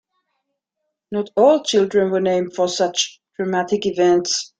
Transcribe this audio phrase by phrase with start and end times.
[1.11, 4.49] Not all children were named for such dramatic events.